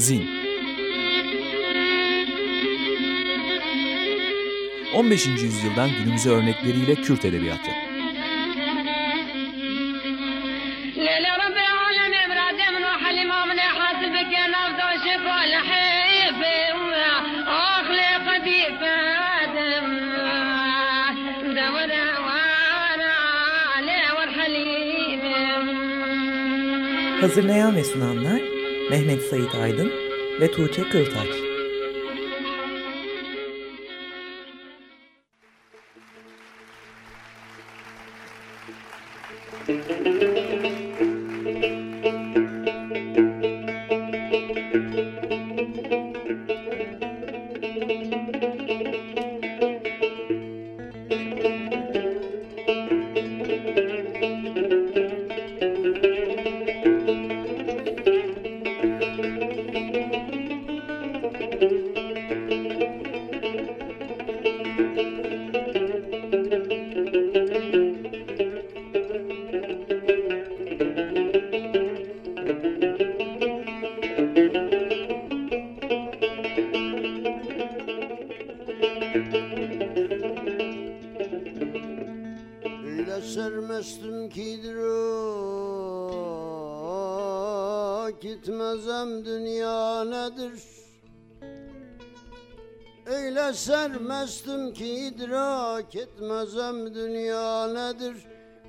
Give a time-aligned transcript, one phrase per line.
[0.00, 0.28] Zin
[4.94, 5.26] 15.
[5.26, 7.70] yüzyıldan günümüze örnekleriyle Kürt edebiyatı.
[27.20, 28.59] Hazırlayan ve sunanlar
[28.90, 29.92] Mehmet Sait Aydın
[30.40, 31.39] ve Tuğçe Kırtaç.
[94.30, 98.16] Sermestim ki idrak etmezem dünya nedir?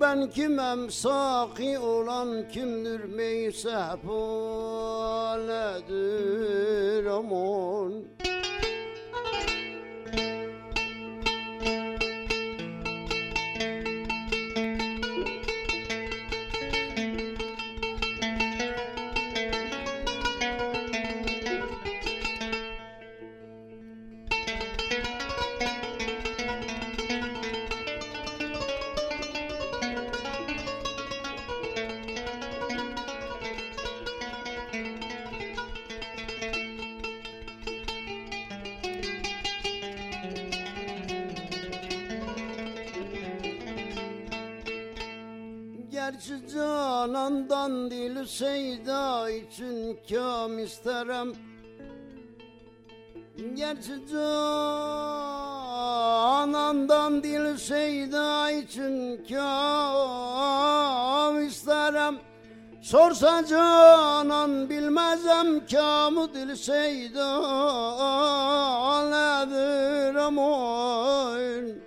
[0.00, 0.90] Ben kimem?
[0.90, 3.04] Saki olan kimdir?
[3.04, 4.04] Meysep
[5.38, 7.92] nedir aman
[50.08, 51.36] kam isterim
[53.54, 53.92] Gerçi
[56.54, 59.46] canandan dil seyda için kam
[61.46, 62.18] isterim
[62.82, 67.40] Sorsa canan bilmezem kamı dil seyda
[69.10, 71.83] nedir aman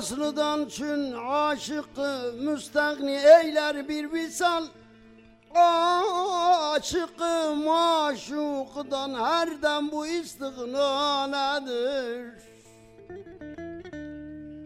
[0.00, 4.64] Vaslıdan çün aşıkı müstagni eyler bir visal.
[6.74, 12.32] Aşıkı maşukdan her dem bu istigna nedir?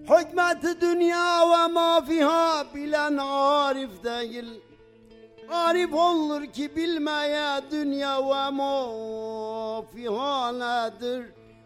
[0.05, 4.61] Hikmeti dünya ve ma fiha bilen arif değil.
[5.53, 8.84] Arif olur ki bilmeye dünya ve ma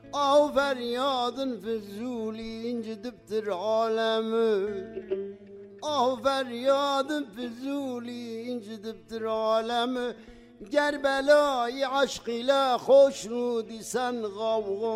[0.09, 0.13] nedir?
[0.13, 4.85] Ah feryadın füzuli incidiptir alemi
[5.83, 10.15] Ah feryadın füzuli incidiptir alemi
[10.71, 14.93] Gerbelayı aşk ile hoşnudi sen gavga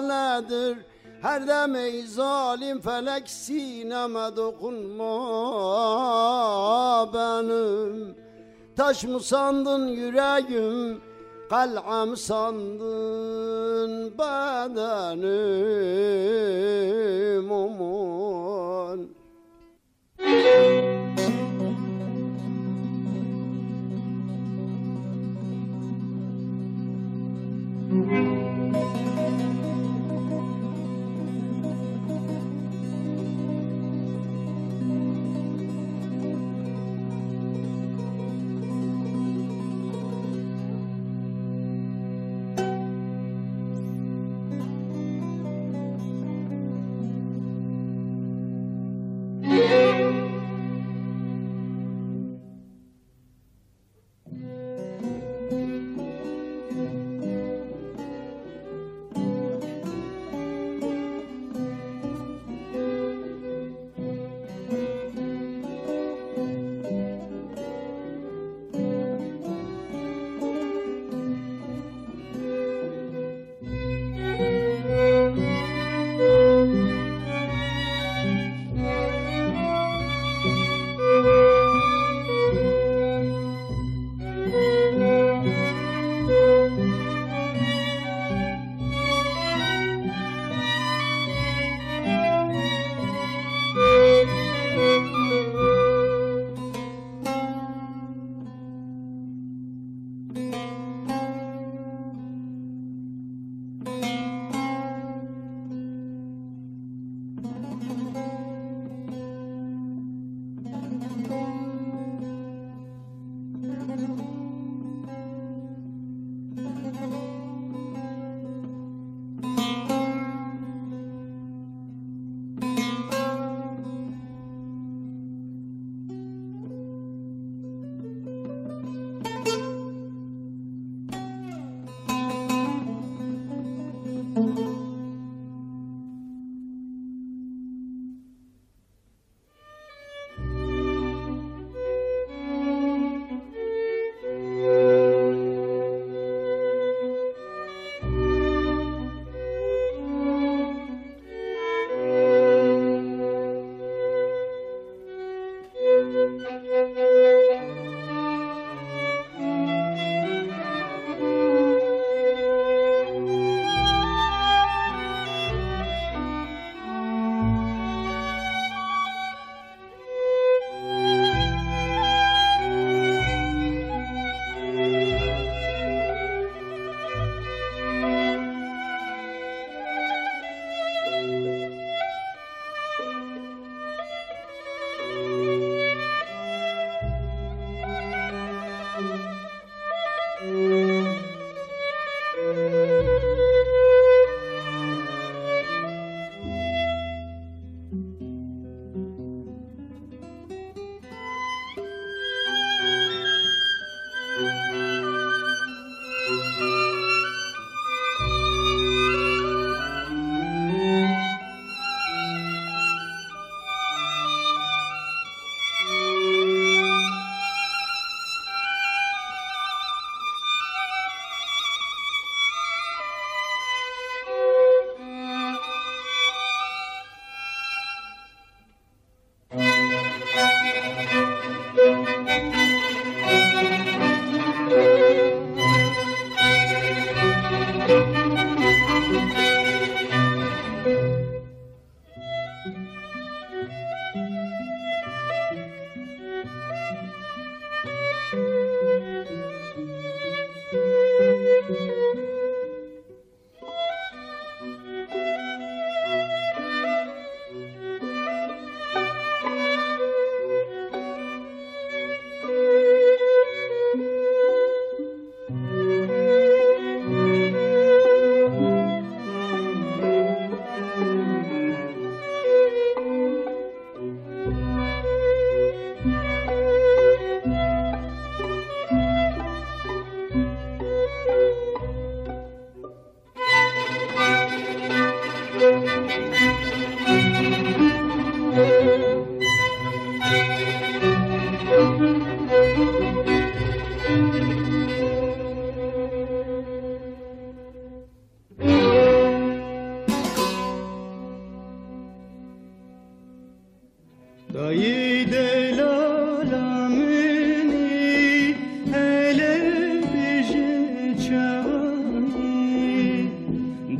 [0.00, 0.78] nedir?
[1.22, 5.12] Her dem ey zalim felek sineme dokunma
[7.14, 8.16] benim
[8.76, 11.00] Taş mı sandın yüreğim
[11.50, 15.46] Kal'am sandın bedenim
[17.52, 18.15] aman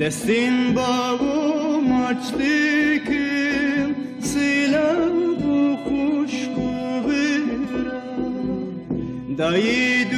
[0.07, 4.97] Nesin bağım açtıkım Sıla
[5.45, 8.03] bu kuş kuvvera
[9.39, 10.11] Dayı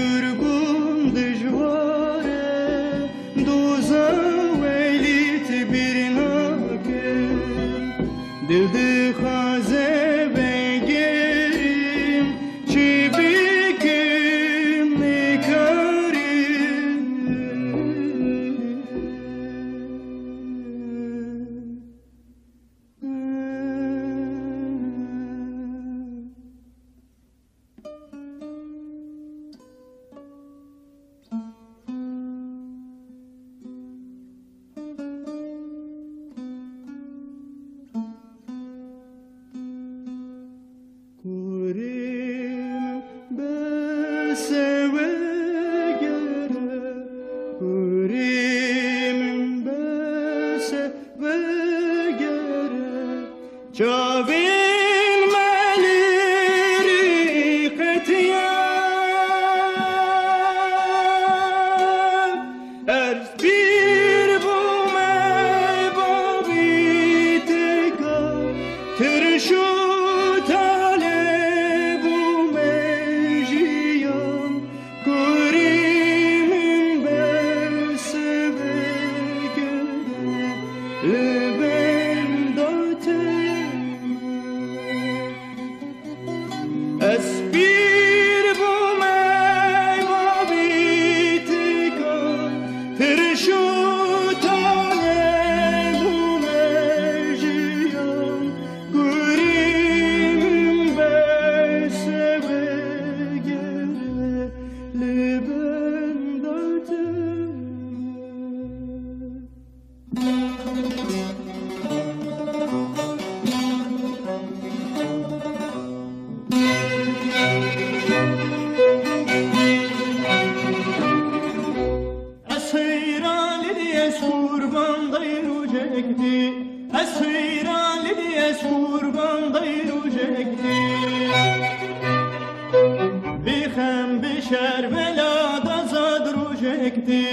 [136.62, 137.26] روژکتی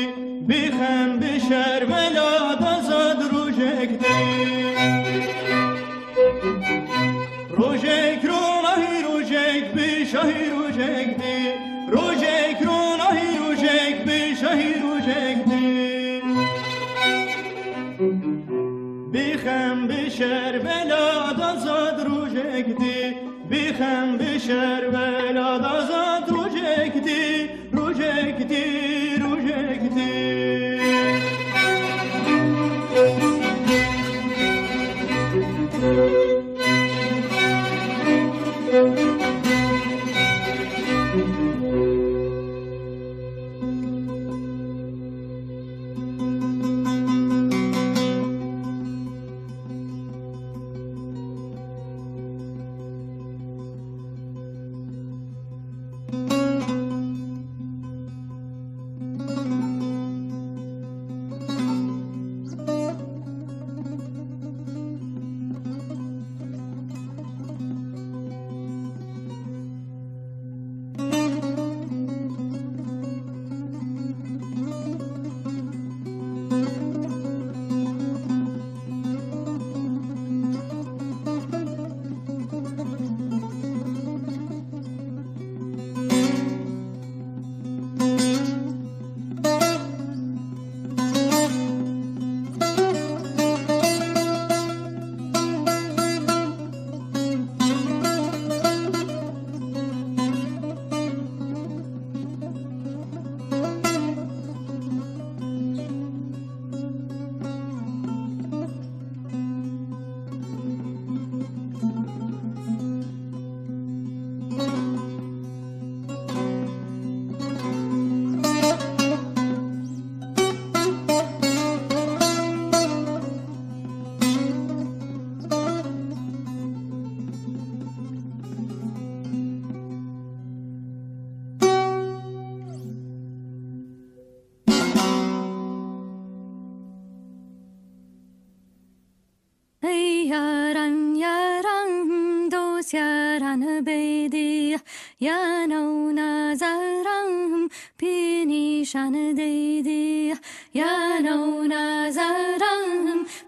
[0.47, 4.05] بیخم بشر ملا دزد روژکتی
[7.49, 11.37] روژک رونهی روژک بشهی روژکتی
[11.89, 16.21] روژک رونهی روژک بشهی روژکتی
[19.11, 23.15] بیخم بشر ملا دزد روژکتی
[23.49, 24.74] بیخم بشر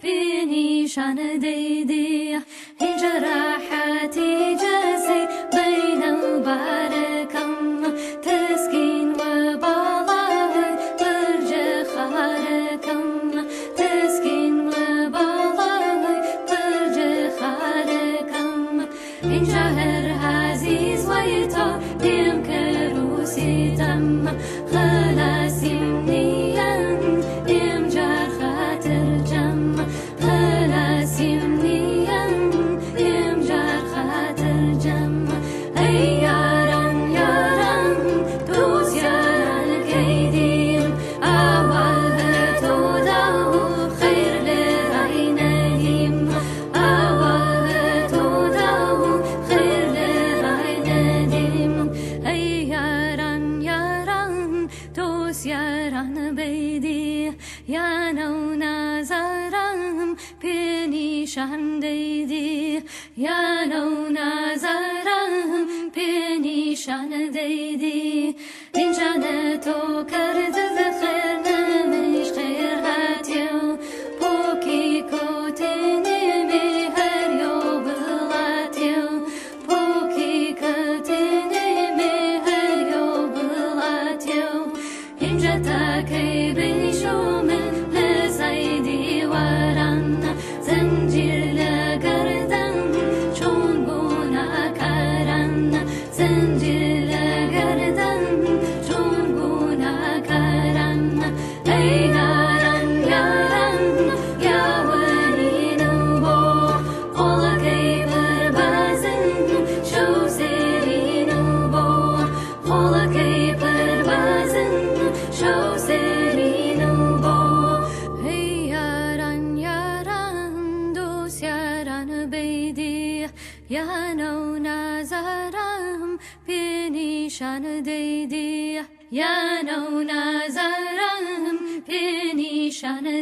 [0.02, 2.40] به نیشان دیدی
[57.68, 62.84] یانو نظرم پنیشان دیدی
[63.18, 65.32] یانو نظرم
[65.96, 68.36] پنیشان دیدی
[68.76, 69.24] این جان
[69.58, 72.07] تو کرد ذخیرم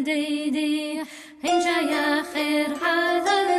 [0.04, 1.02] ديدي
[1.44, 3.55] هنجا يا خير هذا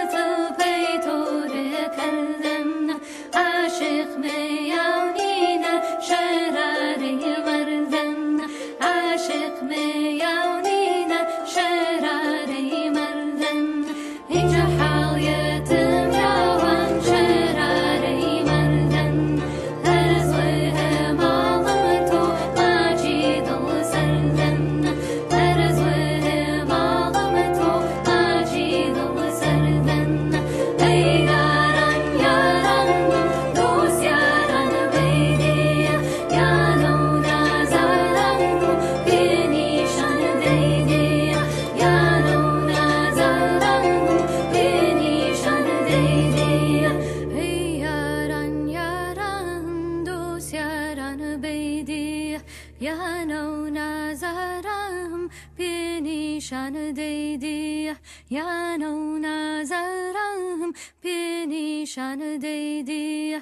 [58.30, 63.38] یانو نظرم به نیشان دیدی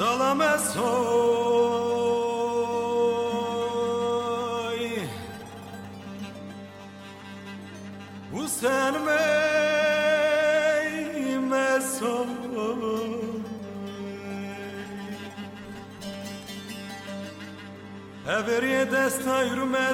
[0.00, 1.29] Dalamez soğuk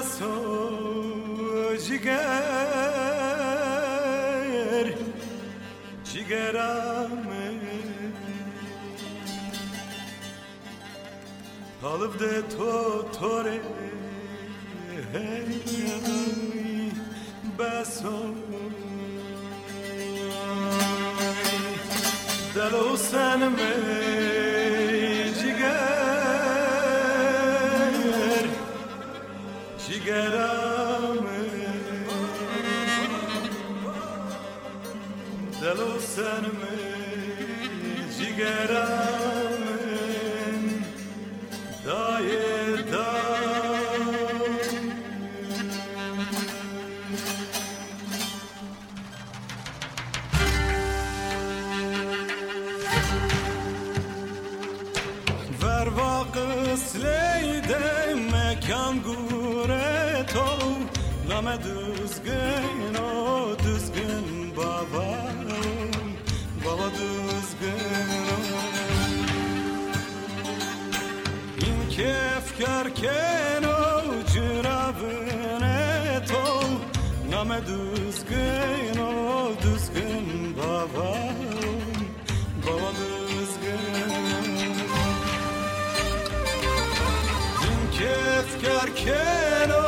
[0.06, 0.32] so
[1.86, 2.14] jiger
[6.04, 7.46] jigerame
[11.80, 13.60] Kalıp de to tore
[15.12, 15.46] hey
[17.58, 18.34] beso
[22.54, 23.40] Delo sen
[71.95, 76.45] این کفکر کنو جرابنه تو
[77.31, 81.13] نام düzgün o düzgün baba
[82.65, 84.51] Baba düzgün
[87.61, 89.85] این کفکر کنو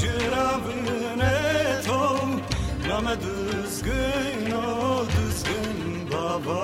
[0.00, 1.36] جرابنه
[1.86, 2.02] تو
[2.88, 6.62] نام düzgün o düzgün baba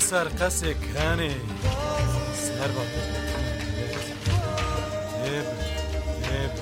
[0.00, 1.30] Ame pesar kase kane
[2.34, 2.84] Serba
[5.24, 5.46] Deb
[6.22, 6.54] Deb.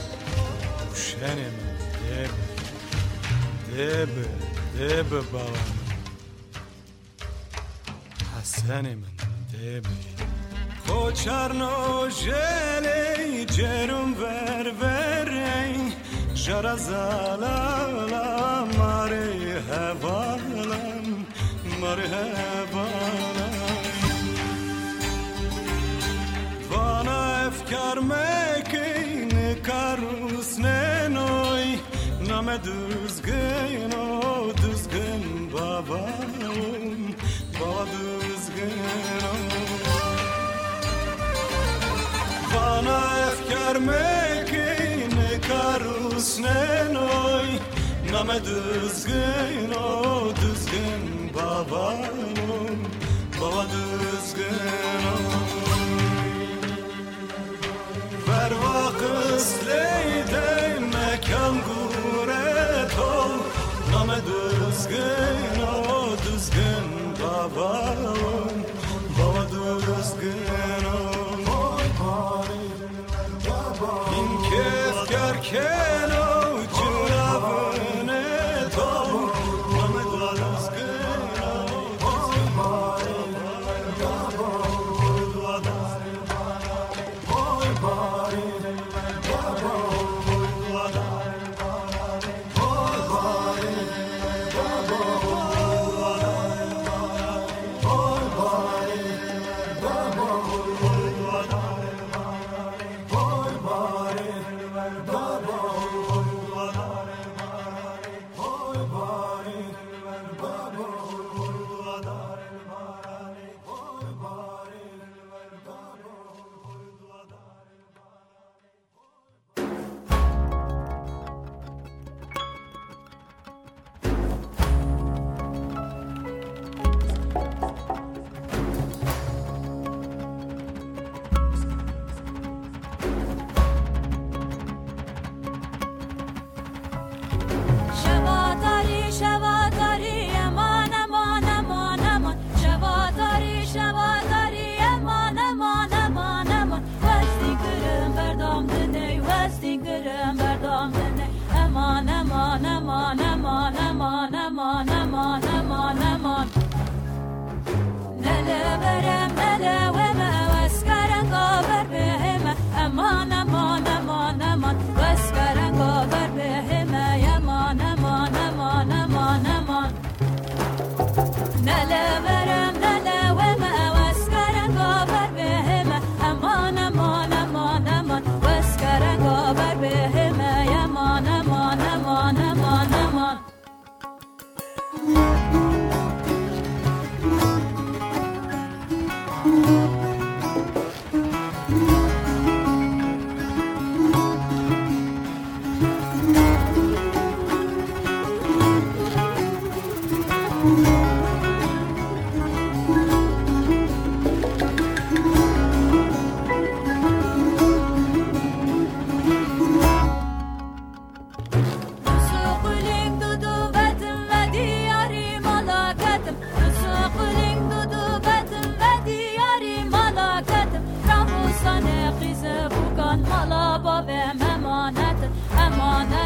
[0.92, 2.32] Uşene men Deb.
[3.76, 4.08] Deb
[4.78, 5.54] Deb babam.
[8.34, 9.14] Hasene men
[9.52, 9.84] Deb.
[10.86, 15.76] Koçarno jele cerum ver verey
[16.34, 19.26] Jara zalala mare
[19.68, 21.06] hevalam
[27.68, 31.64] Bana efkar mekin karus nenoy
[32.28, 36.30] Name düzgün o düzgün babam
[37.60, 38.78] Baba düzgün
[39.24, 39.34] o.
[42.54, 45.10] Bana efkar mekin
[45.48, 47.48] karus nenoy
[48.12, 51.98] Name düzgün o düzgün babam
[53.40, 55.47] Baba düzgün o
[58.98, 63.30] Vakıs leyde mekan guret ol.
[63.92, 65.27] Name düzgün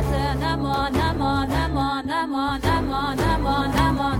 [0.01, 4.19] نمان نمان نمان نمان نمان نمان نمان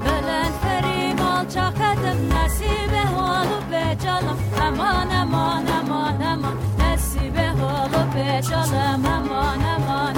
[0.00, 9.58] بلند فریم آلچا قدم نصیب حالو بجالم نمان نمان نمان نمان نصیب حالو بجالم نمان
[9.58, 10.17] نمان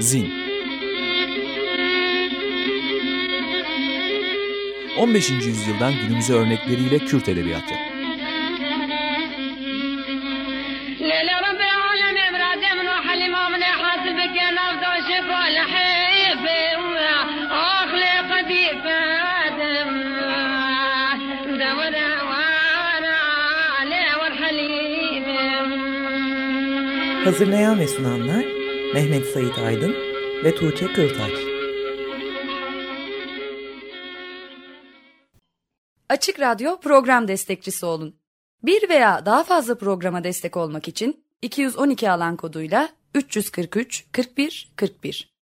[0.00, 0.32] Zin
[4.98, 5.30] 15.
[5.30, 7.74] yüzyıldan günümüze örnekleriyle Kürt edebiyatı.
[27.24, 28.53] Hazırlayan ve sunanlar
[28.94, 29.94] Mehmet Sait Aydın
[30.44, 31.32] ve Tuğçe Kırtaç.
[36.08, 38.16] Açık Radyo program destekçisi olun.
[38.62, 45.33] Bir veya daha fazla programa destek olmak için 212 alan koduyla 343 41 41